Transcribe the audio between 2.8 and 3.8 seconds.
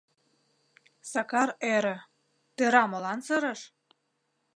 молан сырыш?